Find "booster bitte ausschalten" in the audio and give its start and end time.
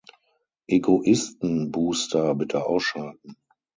1.71-3.35